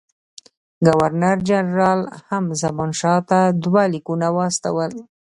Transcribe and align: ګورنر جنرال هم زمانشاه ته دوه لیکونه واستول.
ګورنر 0.85 1.37
جنرال 1.49 2.01
هم 2.27 2.45
زمانشاه 2.61 3.19
ته 3.29 3.39
دوه 3.63 3.83
لیکونه 3.93 4.27
واستول. 4.37 4.91